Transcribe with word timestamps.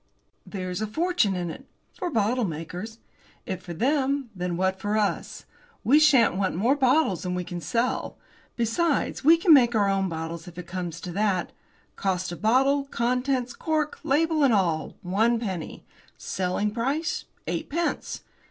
"There's 0.47 0.81
a 0.81 0.87
fortune 0.87 1.35
in 1.35 1.51
it!" 1.51 1.67
"For 1.93 2.09
the 2.09 2.15
bottlemakers." 2.15 2.97
"If 3.45 3.61
for 3.61 3.75
them, 3.75 4.31
then 4.35 4.57
what 4.57 4.79
for 4.79 4.97
us? 4.97 5.45
We 5.83 5.99
shan't 5.99 6.35
want 6.35 6.55
more 6.55 6.75
bottles 6.75 7.21
than 7.21 7.35
we 7.35 7.43
can 7.43 7.61
sell. 7.61 8.17
Besides, 8.55 9.23
we 9.23 9.37
can 9.37 9.53
make 9.53 9.75
our 9.75 9.87
own 9.87 10.09
bottles 10.09 10.47
if 10.47 10.57
it 10.57 10.65
comes 10.65 11.01
to 11.01 11.11
that. 11.11 11.51
Cost 11.97 12.31
of 12.31 12.41
bottle, 12.41 12.85
contents, 12.85 13.53
cork, 13.53 13.99
label, 14.03 14.43
and 14.43 14.55
all, 14.55 14.95
one 15.03 15.37
penny. 15.39 15.85
Selling 16.17 16.71
price, 16.71 17.25
eightpence. 17.45 18.23